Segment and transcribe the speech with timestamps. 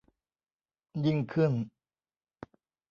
[1.05, 1.51] ยิ่งขึ้น